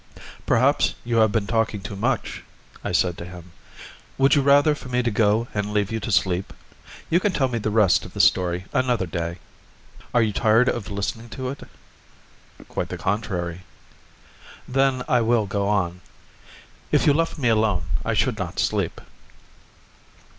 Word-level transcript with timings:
"Perhaps 0.47 0.95
you 1.05 1.17
have 1.17 1.31
been 1.31 1.45
talking 1.45 1.79
too 1.79 1.95
much," 1.95 2.41
I 2.83 2.91
said 2.91 3.19
to 3.19 3.25
him. 3.25 3.51
"Would 4.17 4.33
you 4.33 4.41
rather 4.41 4.73
for 4.73 4.89
me 4.89 5.03
to 5.03 5.11
go 5.11 5.47
and 5.53 5.71
leave 5.71 5.91
you 5.91 5.99
to 5.99 6.11
sleep? 6.11 6.53
You 7.11 7.19
can 7.19 7.31
tell 7.33 7.47
me 7.47 7.59
the 7.59 7.69
rest 7.69 8.03
of 8.03 8.13
the 8.15 8.19
story 8.19 8.65
another 8.73 9.05
day." 9.05 9.37
"Are 10.11 10.23
you 10.23 10.33
tired 10.33 10.67
of 10.69 10.89
listening 10.89 11.29
to 11.37 11.49
it?" 11.49 11.67
"Quite 12.67 12.89
the 12.89 12.97
contrary." 12.97 13.61
"Then 14.67 15.03
I 15.07 15.21
will 15.21 15.45
go 15.45 15.67
on. 15.67 16.01
If 16.91 17.05
you 17.05 17.13
left 17.13 17.37
me 17.37 17.49
alone, 17.49 17.83
I 18.03 18.15
should 18.15 18.39
not 18.39 18.57
sleep." 18.57 19.01